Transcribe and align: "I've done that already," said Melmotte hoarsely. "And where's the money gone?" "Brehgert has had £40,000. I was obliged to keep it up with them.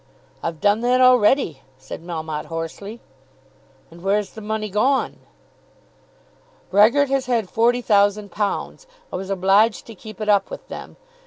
"I've 0.41 0.59
done 0.59 0.81
that 0.81 0.99
already," 0.99 1.61
said 1.77 2.01
Melmotte 2.01 2.45
hoarsely. 2.47 3.01
"And 3.91 4.01
where's 4.01 4.31
the 4.31 4.41
money 4.41 4.67
gone?" 4.67 5.19
"Brehgert 6.71 7.09
has 7.09 7.27
had 7.27 7.45
£40,000. 7.47 8.87
I 9.13 9.15
was 9.15 9.29
obliged 9.29 9.85
to 9.85 9.93
keep 9.93 10.19
it 10.19 10.27
up 10.27 10.49
with 10.49 10.67
them. 10.69 10.97